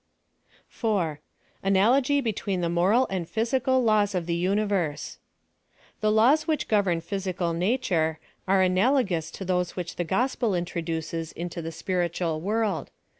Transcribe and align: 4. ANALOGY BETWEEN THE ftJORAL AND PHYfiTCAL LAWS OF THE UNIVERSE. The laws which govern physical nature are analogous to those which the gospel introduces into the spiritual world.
4. 0.67 1.19
ANALOGY 1.61 2.21
BETWEEN 2.21 2.61
THE 2.61 2.69
ftJORAL 2.69 3.05
AND 3.11 3.27
PHYfiTCAL 3.27 3.83
LAWS 3.83 4.15
OF 4.15 4.25
THE 4.25 4.33
UNIVERSE. 4.33 5.19
The 5.99 6.11
laws 6.11 6.47
which 6.47 6.67
govern 6.67 7.01
physical 7.01 7.53
nature 7.53 8.17
are 8.47 8.63
analogous 8.63 9.29
to 9.29 9.45
those 9.45 9.75
which 9.75 9.97
the 9.97 10.03
gospel 10.03 10.55
introduces 10.55 11.31
into 11.33 11.61
the 11.61 11.71
spiritual 11.71 12.41
world. 12.41 12.89